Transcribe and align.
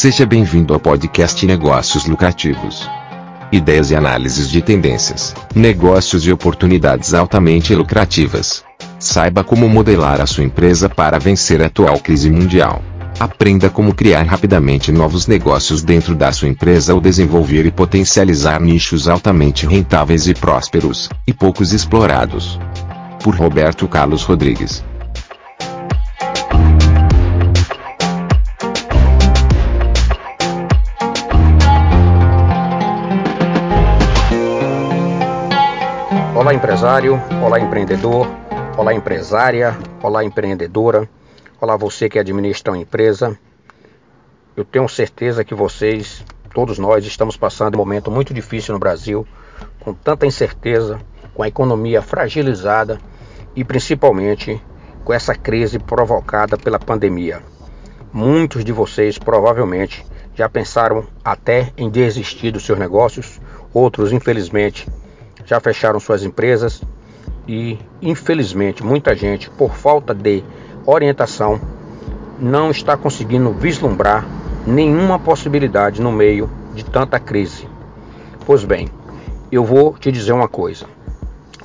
Seja 0.00 0.24
bem-vindo 0.24 0.72
ao 0.72 0.80
podcast 0.80 1.44
Negócios 1.44 2.06
Lucrativos. 2.06 2.88
Ideias 3.52 3.90
e 3.90 3.94
análises 3.94 4.48
de 4.48 4.62
tendências, 4.62 5.34
negócios 5.54 6.26
e 6.26 6.32
oportunidades 6.32 7.12
altamente 7.12 7.74
lucrativas. 7.74 8.64
Saiba 8.98 9.44
como 9.44 9.68
modelar 9.68 10.18
a 10.18 10.26
sua 10.26 10.42
empresa 10.42 10.88
para 10.88 11.18
vencer 11.18 11.60
a 11.60 11.66
atual 11.66 11.98
crise 12.00 12.30
mundial. 12.30 12.82
Aprenda 13.18 13.68
como 13.68 13.94
criar 13.94 14.22
rapidamente 14.22 14.90
novos 14.90 15.26
negócios 15.26 15.82
dentro 15.82 16.14
da 16.14 16.32
sua 16.32 16.48
empresa 16.48 16.94
ou 16.94 17.00
desenvolver 17.02 17.66
e 17.66 17.70
potencializar 17.70 18.58
nichos 18.58 19.06
altamente 19.06 19.66
rentáveis 19.66 20.26
e 20.26 20.32
prósperos, 20.32 21.10
e 21.26 21.34
poucos 21.34 21.74
explorados. 21.74 22.58
Por 23.22 23.34
Roberto 23.34 23.86
Carlos 23.86 24.22
Rodrigues. 24.22 24.82
Empresário, 36.80 37.20
olá 37.44 37.60
empreendedor, 37.60 38.26
olá 38.78 38.94
empresária, 38.94 39.76
olá 40.02 40.24
empreendedora, 40.24 41.06
olá 41.60 41.76
você 41.76 42.08
que 42.08 42.18
administra 42.18 42.72
uma 42.72 42.78
empresa. 42.78 43.38
Eu 44.56 44.64
tenho 44.64 44.88
certeza 44.88 45.44
que 45.44 45.54
vocês, 45.54 46.24
todos 46.54 46.78
nós, 46.78 47.04
estamos 47.04 47.36
passando 47.36 47.74
um 47.74 47.76
momento 47.76 48.10
muito 48.10 48.32
difícil 48.32 48.72
no 48.72 48.80
Brasil, 48.80 49.26
com 49.78 49.92
tanta 49.92 50.24
incerteza, 50.24 50.98
com 51.34 51.42
a 51.42 51.48
economia 51.48 52.00
fragilizada 52.00 52.98
e 53.54 53.62
principalmente 53.62 54.58
com 55.04 55.12
essa 55.12 55.34
crise 55.34 55.78
provocada 55.78 56.56
pela 56.56 56.78
pandemia. 56.78 57.42
Muitos 58.10 58.64
de 58.64 58.72
vocês 58.72 59.18
provavelmente 59.18 60.02
já 60.34 60.48
pensaram 60.48 61.06
até 61.22 61.74
em 61.76 61.90
desistir 61.90 62.50
dos 62.52 62.64
seus 62.64 62.78
negócios, 62.78 63.38
outros, 63.70 64.12
infelizmente, 64.12 64.88
já 65.44 65.60
fecharam 65.60 66.00
suas 66.00 66.22
empresas 66.22 66.82
e, 67.46 67.78
infelizmente, 68.00 68.84
muita 68.84 69.14
gente, 69.14 69.50
por 69.50 69.74
falta 69.74 70.14
de 70.14 70.44
orientação, 70.86 71.60
não 72.38 72.70
está 72.70 72.96
conseguindo 72.96 73.52
vislumbrar 73.52 74.26
nenhuma 74.66 75.18
possibilidade 75.18 76.00
no 76.00 76.12
meio 76.12 76.48
de 76.74 76.84
tanta 76.84 77.18
crise. 77.18 77.68
Pois 78.46 78.64
bem, 78.64 78.88
eu 79.50 79.64
vou 79.64 79.94
te 79.94 80.10
dizer 80.10 80.32
uma 80.32 80.48
coisa: 80.48 80.86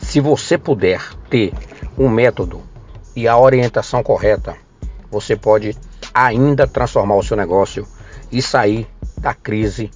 se 0.02 0.20
você 0.20 0.58
puder 0.58 1.02
ter 1.30 1.54
um 1.98 2.10
método 2.10 2.62
e 3.16 3.28
a 3.28 3.38
orientação 3.38 4.04
correta, 4.04 4.56
você 5.10 5.36
pode 5.36 5.78
ainda 6.14 6.68
transformar 6.68 7.16
o 7.16 7.24
seu 7.24 7.38
negócio 7.38 7.88
e 8.32 8.42
sair 8.42 8.88
da 9.18 9.34
crise 9.34 9.90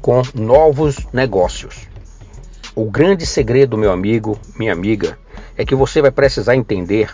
com 0.00 0.22
novos 0.34 1.06
negócios. 1.12 1.88
O 2.78 2.84
grande 2.84 3.24
segredo, 3.24 3.78
meu 3.78 3.90
amigo, 3.90 4.38
minha 4.54 4.70
amiga, 4.70 5.18
é 5.56 5.64
que 5.64 5.74
você 5.74 6.02
vai 6.02 6.10
precisar 6.10 6.56
entender 6.56 7.10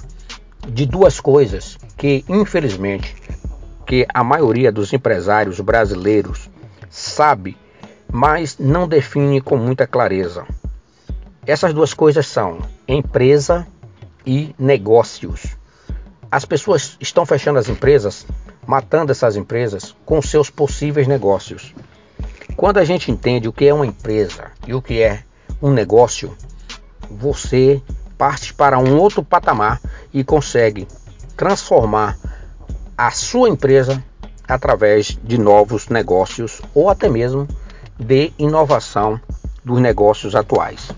de 0.66 0.84
duas 0.84 1.20
coisas 1.20 1.78
que, 1.96 2.24
infelizmente, 2.28 3.14
que 3.86 4.04
a 4.12 4.24
maioria 4.24 4.72
dos 4.72 4.92
empresários 4.92 5.60
brasileiros 5.60 6.50
sabe, 6.90 7.56
mas 8.10 8.58
não 8.58 8.88
define 8.88 9.40
com 9.40 9.56
muita 9.56 9.86
clareza. 9.86 10.44
Essas 11.46 11.72
duas 11.72 11.94
coisas 11.94 12.26
são 12.26 12.58
empresa 12.88 13.64
e 14.26 14.52
negócios. 14.58 15.56
As 16.28 16.44
pessoas 16.44 16.96
estão 17.00 17.24
fechando 17.24 17.60
as 17.60 17.68
empresas, 17.68 18.26
matando 18.66 19.12
essas 19.12 19.36
empresas 19.36 19.94
com 20.04 20.20
seus 20.20 20.50
possíveis 20.50 21.06
negócios. 21.06 21.72
Quando 22.56 22.78
a 22.78 22.84
gente 22.84 23.12
entende 23.12 23.46
o 23.46 23.52
que 23.52 23.66
é 23.66 23.72
uma 23.72 23.86
empresa 23.86 24.50
e 24.66 24.74
o 24.74 24.82
que 24.82 25.00
é 25.00 25.22
um 25.62 25.70
negócio, 25.70 26.36
você 27.08 27.80
parte 28.18 28.52
para 28.52 28.78
um 28.78 28.98
outro 28.98 29.22
patamar 29.22 29.80
e 30.12 30.24
consegue 30.24 30.88
transformar 31.36 32.18
a 32.98 33.10
sua 33.10 33.48
empresa 33.48 34.02
através 34.46 35.18
de 35.22 35.38
novos 35.38 35.88
negócios 35.88 36.60
ou 36.74 36.90
até 36.90 37.08
mesmo 37.08 37.48
de 37.98 38.32
inovação 38.38 39.18
dos 39.64 39.80
negócios 39.80 40.34
atuais. 40.34 40.90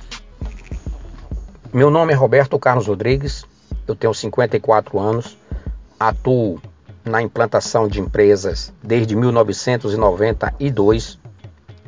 Meu 1.73 1.91
nome 1.91 2.13
é 2.13 2.17
Roberto 2.17 2.59
Carlos 2.59 2.87
Rodrigues, 2.87 3.45
eu 3.87 3.95
tenho 3.95 4.15
54 4.15 4.99
anos, 4.99 5.37
atuo 6.01 6.61
na 7.05 7.21
implantação 7.21 7.87
de 7.87 8.01
empresas 8.01 8.73
desde 8.83 9.15
1992. 9.15 11.19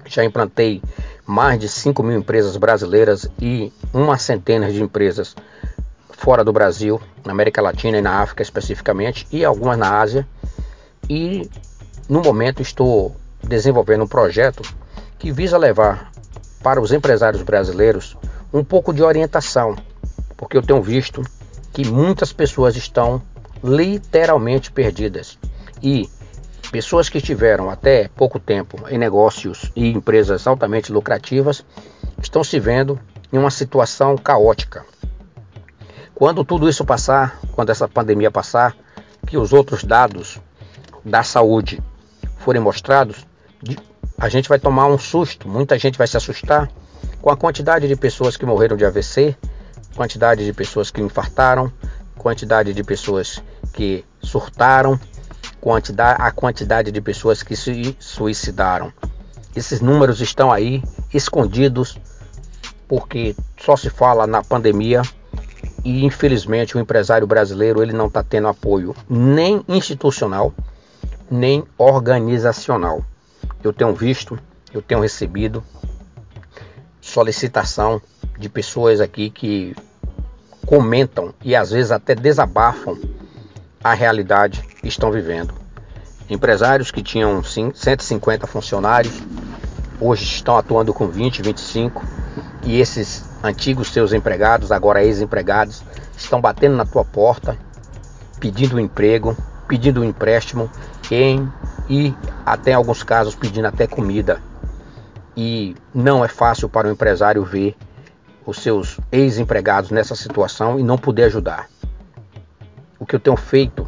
Já 0.05 0.25
implantei 0.25 0.83
mais 1.27 1.59
de 1.59 1.69
5 1.69 2.03
mil 2.03 2.19
empresas 2.19 2.57
brasileiras 2.57 3.29
e 3.41 3.73
uma 3.93 4.17
centena 4.17 4.71
de 4.71 4.83
empresas 4.83 5.35
fora 6.11 6.45
do 6.45 6.53
Brasil, 6.53 7.01
na 7.25 7.33
América 7.33 7.61
Latina 7.61 7.99
e 7.99 8.03
na 8.03 8.21
África 8.21 8.43
especificamente, 8.43 9.27
e 9.31 9.45
algumas 9.45 9.77
na 9.77 10.01
Ásia. 10.01 10.27
E 11.11 11.51
no 12.09 12.23
momento 12.23 12.63
estou 12.63 13.15
desenvolvendo 13.43 14.05
um 14.05 14.09
projeto 14.09 14.63
que 15.19 15.33
visa 15.33 15.59
levar 15.59 16.11
para 16.63 16.81
os 16.81 16.93
empresários 16.93 17.43
brasileiros 17.43 18.17
um 18.53 18.65
pouco 18.65 18.93
de 18.93 19.03
orientação, 19.03 19.77
porque 20.37 20.57
eu 20.57 20.63
tenho 20.63 20.81
visto 20.81 21.23
que 21.73 21.87
muitas 21.87 22.33
pessoas 22.33 22.77
estão 22.77 23.21
literalmente 23.63 24.71
perdidas. 24.71 25.39
E 25.83 26.09
Pessoas 26.71 27.09
que 27.09 27.19
estiveram 27.19 27.71
até 27.71 28.09
pouco 28.09 28.39
tempo 28.39 28.79
em 28.89 28.99
negócios 28.99 29.71
e 29.75 29.89
empresas 29.91 30.47
altamente 30.47 30.93
lucrativas 30.93 31.65
estão 32.23 32.43
se 32.43 32.59
vendo 32.59 32.99
em 33.33 33.39
uma 33.39 33.51
situação 33.51 34.17
caótica. 34.17 34.85
Quando 36.15 36.45
tudo 36.45 36.69
isso 36.69 36.85
passar, 36.85 37.39
quando 37.53 37.71
essa 37.71 37.87
pandemia 37.87 38.31
passar, 38.31 38.77
que 39.27 39.37
os 39.37 39.53
outros 39.53 39.85
dados 39.85 40.39
da 41.05 41.23
saúde 41.23 41.83
forem 42.39 42.61
mostrados, 42.61 43.27
a 44.19 44.29
gente 44.29 44.49
vai 44.49 44.59
tomar 44.59 44.87
um 44.87 44.99
susto, 44.99 45.49
muita 45.49 45.79
gente 45.79 45.99
vai 45.99 46.07
se 46.07 46.17
assustar 46.17 46.71
com 47.21 47.31
a 47.31 47.37
quantidade 47.37 47.87
de 47.87 47.97
pessoas 47.97 48.37
que 48.37 48.47
morreram 48.47 48.77
de 48.77 48.85
AVC, 48.85 49.37
quantidade 49.95 50.45
de 50.45 50.53
pessoas 50.53 50.91
que 50.91 51.03
infartaram, 51.03 51.73
quantidade 52.17 52.73
de 52.73 52.83
pessoas 52.83 53.43
que 53.73 54.05
surtaram, 54.23 54.99
quantidade, 55.61 56.21
a 56.21 56.31
quantidade 56.31 56.91
de 56.91 57.01
pessoas 57.01 57.43
que 57.43 57.57
se 57.57 57.97
suicidaram. 57.99 58.93
Esses 59.55 59.81
números 59.81 60.21
estão 60.21 60.53
aí 60.53 60.83
escondidos 61.13 61.99
porque 62.87 63.35
só 63.59 63.77
se 63.77 63.91
fala 63.91 64.27
na 64.27 64.43
pandemia 64.43 65.03
e 65.85 66.05
infelizmente 66.05 66.77
o 66.77 66.81
empresário 66.81 67.27
brasileiro 67.27 67.83
ele 67.83 67.93
não 67.93 68.07
está 68.07 68.23
tendo 68.23 68.49
apoio 68.49 68.95
nem 69.09 69.65
institucional 69.69 70.53
nem 71.31 71.65
organizacional. 71.77 73.05
Eu 73.63 73.73
tenho 73.73 73.95
visto, 73.95 74.39
eu 74.73 74.81
tenho 74.81 75.01
recebido 75.01 75.63
solicitação 77.01 78.01
de 78.39 78.49
pessoas 78.49 79.01
aqui 79.01 79.31
que 79.31 79.75
comentam 80.67 81.33
e 81.43 81.55
às 81.55 81.71
vezes 81.71 81.91
até 81.91 82.15
desabafam 82.15 82.99
a 83.83 83.95
realidade 83.95 84.63
estão 84.89 85.11
vivendo. 85.11 85.55
Empresários 86.29 86.91
que 86.91 87.03
tinham 87.03 87.43
150 87.43 88.47
funcionários 88.47 89.23
hoje 90.01 90.25
estão 90.25 90.57
atuando 90.57 90.93
com 90.93 91.07
20, 91.07 91.43
25 91.43 92.05
e 92.65 92.81
esses 92.81 93.25
antigos 93.43 93.93
seus 93.93 94.13
empregados, 94.13 94.73
agora 94.73 95.05
ex-empregados, 95.05 95.83
estão 96.17 96.41
batendo 96.41 96.77
na 96.77 96.85
tua 96.85 97.05
porta, 97.05 97.57
pedindo 98.41 98.77
um 98.77 98.81
emprego, 98.81 99.37
pedindo 99.69 100.01
um 100.01 100.05
empréstimo 100.05 100.71
em, 101.11 101.49
e 101.89 102.15
até 102.45 102.73
em 102.73 102.75
alguns 102.75 103.03
casos 103.03 103.35
pedindo 103.35 103.67
até 103.67 103.87
comida. 103.87 104.41
E 105.37 105.77
não 105.95 106.25
é 106.25 106.29
fácil 106.29 106.69
para 106.69 106.89
o 106.89 106.91
empresário 106.91 107.45
ver 107.45 107.77
os 108.45 108.59
seus 108.59 108.99
ex-empregados 109.13 109.91
nessa 109.91 110.15
situação 110.15 110.79
e 110.79 110.83
não 110.83 110.99
poder 110.99 111.25
ajudar. 111.25 111.69
O 112.99 113.07
que 113.07 113.15
eu 113.15 113.21
tenho 113.21 113.37
feito 113.37 113.87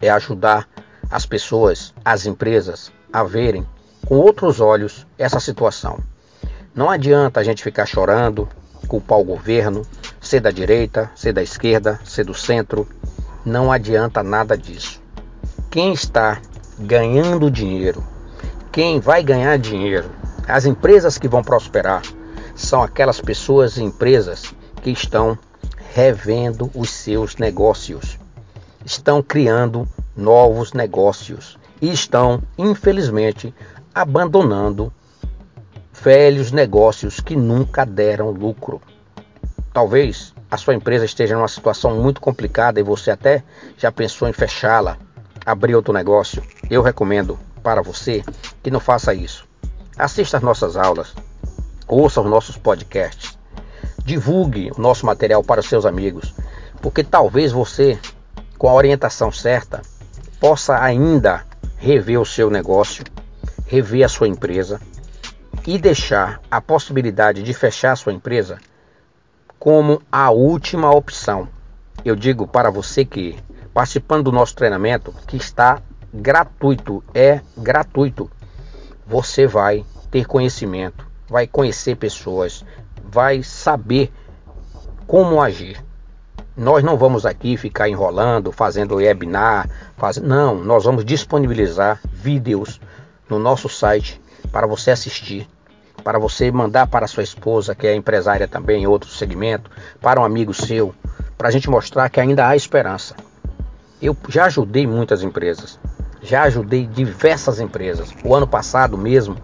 é 0.00 0.08
ajudar 0.10 0.68
as 1.10 1.24
pessoas, 1.24 1.94
as 2.04 2.26
empresas 2.26 2.92
a 3.12 3.22
verem 3.22 3.66
com 4.06 4.16
outros 4.16 4.60
olhos 4.60 5.06
essa 5.18 5.40
situação. 5.40 5.98
Não 6.74 6.90
adianta 6.90 7.40
a 7.40 7.42
gente 7.42 7.62
ficar 7.62 7.86
chorando, 7.86 8.48
culpar 8.86 9.18
o 9.18 9.24
governo, 9.24 9.82
ser 10.20 10.40
da 10.40 10.50
direita, 10.50 11.10
ser 11.14 11.32
da 11.32 11.42
esquerda, 11.42 11.98
ser 12.04 12.24
do 12.24 12.34
centro. 12.34 12.86
Não 13.44 13.72
adianta 13.72 14.22
nada 14.22 14.56
disso. 14.56 15.00
Quem 15.70 15.92
está 15.92 16.40
ganhando 16.78 17.50
dinheiro, 17.50 18.04
quem 18.70 19.00
vai 19.00 19.22
ganhar 19.22 19.56
dinheiro, 19.58 20.10
as 20.46 20.66
empresas 20.66 21.16
que 21.16 21.28
vão 21.28 21.42
prosperar, 21.42 22.02
são 22.54 22.82
aquelas 22.82 23.20
pessoas 23.20 23.76
e 23.76 23.82
empresas 23.82 24.54
que 24.82 24.90
estão 24.90 25.38
revendo 25.94 26.70
os 26.74 26.90
seus 26.90 27.36
negócios, 27.36 28.18
estão 28.86 29.20
criando 29.20 29.86
novos 30.16 30.72
negócios, 30.72 31.58
e 31.82 31.92
estão, 31.92 32.42
infelizmente, 32.56 33.52
abandonando 33.94 34.92
velhos 35.92 36.52
negócios 36.52 37.20
que 37.20 37.34
nunca 37.34 37.84
deram 37.84 38.30
lucro. 38.30 38.80
Talvez 39.72 40.32
a 40.50 40.56
sua 40.56 40.74
empresa 40.74 41.04
esteja 41.04 41.34
numa 41.34 41.48
situação 41.48 42.00
muito 42.00 42.20
complicada 42.20 42.78
e 42.78 42.84
você 42.84 43.10
até 43.10 43.42
já 43.76 43.90
pensou 43.90 44.28
em 44.28 44.32
fechá-la, 44.32 44.96
abrir 45.44 45.74
outro 45.74 45.92
negócio. 45.92 46.42
Eu 46.70 46.80
recomendo 46.80 47.38
para 47.62 47.82
você 47.82 48.22
que 48.62 48.70
não 48.70 48.80
faça 48.80 49.12
isso. 49.12 49.46
Assista 49.98 50.36
às 50.36 50.42
nossas 50.42 50.76
aulas, 50.76 51.12
ouça 51.88 52.20
os 52.20 52.30
nossos 52.30 52.56
podcasts, 52.56 53.36
divulgue 54.04 54.70
o 54.76 54.80
nosso 54.80 55.04
material 55.04 55.42
para 55.42 55.60
os 55.60 55.66
seus 55.66 55.84
amigos, 55.84 56.32
porque 56.80 57.02
talvez 57.02 57.50
você, 57.50 57.98
com 58.56 58.68
a 58.68 58.74
orientação 58.74 59.30
certa, 59.30 59.82
possa 60.40 60.82
ainda 60.82 61.44
rever 61.76 62.20
o 62.20 62.26
seu 62.26 62.50
negócio, 62.50 63.04
rever 63.66 64.04
a 64.04 64.08
sua 64.08 64.28
empresa 64.28 64.80
e 65.66 65.78
deixar 65.78 66.40
a 66.50 66.60
possibilidade 66.60 67.42
de 67.42 67.52
fechar 67.52 67.92
a 67.92 67.96
sua 67.96 68.12
empresa 68.12 68.58
como 69.58 70.00
a 70.10 70.30
última 70.30 70.90
opção. 70.90 71.48
Eu 72.04 72.14
digo 72.14 72.46
para 72.46 72.70
você 72.70 73.04
que 73.04 73.36
participando 73.74 74.24
do 74.24 74.32
nosso 74.32 74.54
treinamento, 74.54 75.12
que 75.26 75.36
está 75.36 75.82
gratuito, 76.12 77.04
é 77.14 77.40
gratuito, 77.56 78.30
você 79.06 79.46
vai 79.46 79.84
ter 80.10 80.24
conhecimento, 80.26 81.06
vai 81.28 81.46
conhecer 81.46 81.96
pessoas, 81.96 82.64
vai 83.04 83.42
saber 83.42 84.12
como 85.06 85.42
agir. 85.42 85.84
Nós 86.56 86.82
não 86.82 86.96
vamos 86.96 87.26
aqui 87.26 87.54
ficar 87.58 87.86
enrolando, 87.86 88.50
fazendo 88.50 88.96
webinar, 88.96 89.68
faz... 89.98 90.16
não, 90.16 90.54
nós 90.54 90.84
vamos 90.84 91.04
disponibilizar 91.04 92.00
vídeos 92.04 92.80
no 93.28 93.38
nosso 93.38 93.68
site 93.68 94.18
para 94.50 94.66
você 94.66 94.90
assistir, 94.90 95.46
para 96.02 96.18
você 96.18 96.50
mandar 96.50 96.86
para 96.86 97.06
sua 97.06 97.22
esposa, 97.22 97.74
que 97.74 97.86
é 97.86 97.94
empresária 97.94 98.48
também 98.48 98.84
em 98.84 98.86
outro 98.86 99.10
segmento, 99.10 99.70
para 100.00 100.18
um 100.18 100.24
amigo 100.24 100.54
seu, 100.54 100.94
para 101.36 101.48
a 101.48 101.50
gente 101.50 101.68
mostrar 101.68 102.08
que 102.08 102.20
ainda 102.20 102.48
há 102.48 102.56
esperança. 102.56 103.14
Eu 104.00 104.16
já 104.26 104.46
ajudei 104.46 104.86
muitas 104.86 105.22
empresas, 105.22 105.78
já 106.22 106.44
ajudei 106.44 106.86
diversas 106.86 107.60
empresas. 107.60 108.14
O 108.24 108.34
ano 108.34 108.46
passado 108.46 108.96
mesmo 108.96 109.36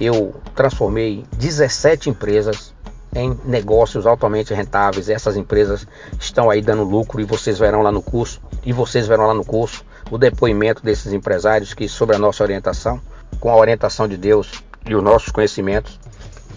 eu 0.00 0.34
transformei 0.54 1.24
17 1.36 2.08
empresas 2.08 2.73
em 3.14 3.38
negócios 3.44 4.06
altamente 4.06 4.52
rentáveis. 4.52 5.08
Essas 5.08 5.36
empresas 5.36 5.86
estão 6.18 6.50
aí 6.50 6.60
dando 6.60 6.82
lucro 6.82 7.20
e 7.20 7.24
vocês 7.24 7.58
verão 7.58 7.82
lá 7.82 7.92
no 7.92 8.02
curso, 8.02 8.40
e 8.64 8.72
vocês 8.72 9.06
verão 9.06 9.26
lá 9.26 9.34
no 9.34 9.44
curso 9.44 9.84
o 10.10 10.18
depoimento 10.18 10.82
desses 10.82 11.12
empresários 11.12 11.72
que 11.72 11.88
sobre 11.88 12.16
a 12.16 12.18
nossa 12.18 12.42
orientação, 12.42 13.00
com 13.40 13.50
a 13.50 13.56
orientação 13.56 14.06
de 14.06 14.16
Deus 14.16 14.62
e 14.86 14.94
os 14.94 15.02
nossos 15.02 15.30
conhecimentos, 15.30 15.98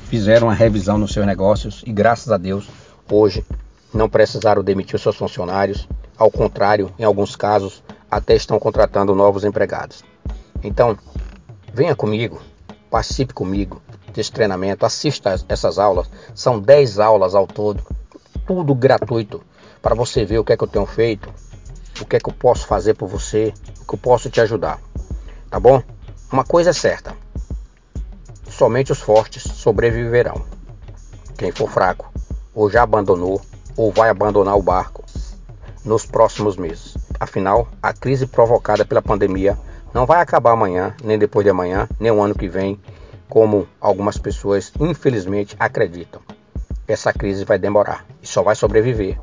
fizeram 0.10 0.48
uma 0.48 0.54
revisão 0.54 0.98
nos 0.98 1.14
seus 1.14 1.26
negócios 1.26 1.84
e 1.86 1.92
graças 1.92 2.32
a 2.32 2.38
Deus 2.38 2.68
hoje 3.10 3.46
não 3.94 4.10
precisaram 4.10 4.64
demitir 4.64 5.00
seus 5.00 5.16
funcionários, 5.16 5.88
ao 6.18 6.30
contrário, 6.30 6.92
em 7.00 7.04
alguns 7.04 7.36
casos 7.36 7.84
até 8.10 8.36
estão 8.36 8.60
contratando 8.60 9.16
novos 9.16 9.44
empregados. 9.44 10.04
Então, 10.64 10.98
venha 11.74 11.96
comigo, 11.96 12.42
participe 12.90 13.34
comigo, 13.34 13.82
desse 14.14 14.32
treinamento, 14.32 14.86
assista 14.86 15.36
essas 15.48 15.78
aulas. 15.78 16.10
São 16.34 16.60
10 16.60 17.00
aulas 17.00 17.36
ao 17.36 17.46
todo, 17.46 17.84
tudo 18.46 18.74
gratuito, 18.74 19.42
para 19.82 19.96
você 19.96 20.26
ver 20.26 20.40
o 20.40 20.44
que 20.44 20.54
é 20.54 20.58
que 20.58 20.64
eu 20.64 20.68
tenho 20.68 20.86
feito, 20.86 21.30
o 22.02 22.06
que 22.06 22.16
é 22.16 22.20
que 22.20 22.30
eu 22.30 22.34
posso 22.34 22.66
fazer 22.66 22.94
por 22.94 23.08
você, 23.08 23.54
o 23.82 23.86
que 23.86 23.96
eu 23.96 24.00
posso 24.00 24.30
te 24.30 24.42
ajudar. 24.42 24.80
Tá 25.50 25.60
bom? 25.60 25.82
Uma 26.32 26.44
coisa 26.44 26.72
é 26.72 26.74
certa: 26.74 27.16
somente 28.50 28.92
os 28.92 29.00
fortes 29.00 29.44
sobreviverão. 29.44 30.46
Quem 31.38 31.52
for 31.52 31.70
fraco, 31.70 32.12
ou 32.54 32.70
já 32.70 32.84
abandonou, 32.84 33.42
ou 33.76 33.92
vai 33.92 34.10
abandonar 34.10 34.58
o 34.58 34.64
barco 34.64 35.04
nos 35.86 36.06
próximos 36.06 36.58
meses. 36.58 36.98
Afinal, 37.20 37.68
a 37.82 37.94
crise 37.94 38.28
provocada 38.28 38.84
pela 38.84 39.02
pandemia 39.02 39.58
não 39.98 40.06
vai 40.06 40.22
acabar 40.22 40.52
amanhã, 40.52 40.96
nem 41.04 41.18
depois 41.18 41.44
de 41.44 41.50
amanhã, 41.50 41.90
nem 42.00 42.12
o 42.12 42.22
ano 42.22 42.36
que 42.36 42.48
vem, 42.48 42.80
como 43.28 43.68
algumas 43.82 44.16
pessoas 44.16 44.72
infelizmente 44.80 45.56
acreditam. 45.60 46.22
Essa 46.88 47.12
crise 47.12 47.44
vai 47.44 47.58
demorar 47.58 48.06
e 48.22 48.28
só 48.28 48.44
vai 48.44 48.54
sobreviver 48.54 49.20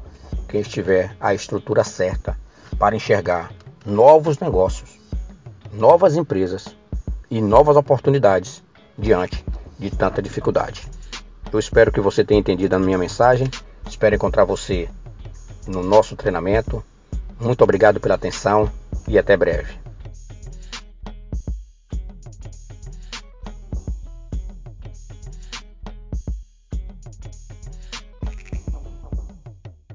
quem 0.48 0.62
tiver 0.62 1.14
a 1.20 1.32
estrutura 1.32 1.84
certa 1.84 2.36
para 2.76 2.96
enxergar 2.96 3.52
novos 3.86 4.40
negócios, 4.40 4.98
novas 5.72 6.16
empresas 6.16 6.66
e 7.30 7.40
novas 7.40 7.76
oportunidades 7.76 8.60
diante 8.98 9.44
de 9.78 9.92
tanta 9.92 10.20
dificuldade. 10.20 10.88
Eu 11.52 11.60
espero 11.60 11.92
que 11.92 12.00
você 12.00 12.24
tenha 12.24 12.40
entendido 12.40 12.74
a 12.74 12.80
minha 12.80 12.98
mensagem. 12.98 13.48
Espero 13.88 14.16
encontrar 14.16 14.44
você 14.44 14.88
no 15.68 15.84
nosso 15.84 16.16
treinamento. 16.16 16.82
Muito 17.38 17.62
obrigado 17.62 18.00
pela 18.00 18.16
atenção 18.16 18.68
e 19.06 19.16
até 19.16 19.36
breve. 19.36 19.83